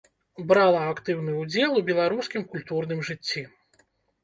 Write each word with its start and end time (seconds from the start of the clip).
Брала 0.51 0.79
актыўны 0.93 1.35
ўдзел 1.41 1.77
у 1.83 1.85
беларускім 1.91 2.49
культурным 2.57 3.07
жыцці. 3.13 3.47